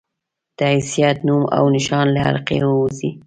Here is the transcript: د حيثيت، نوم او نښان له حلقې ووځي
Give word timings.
د 0.57 0.59
حيثيت، 0.73 1.17
نوم 1.27 1.43
او 1.57 1.65
نښان 1.75 2.07
له 2.15 2.19
حلقې 2.25 2.57
ووځي 2.65 3.09